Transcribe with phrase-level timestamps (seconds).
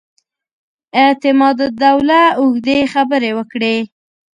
[1.01, 3.77] اعتماد الدوله اوږدې خبرې وکړې.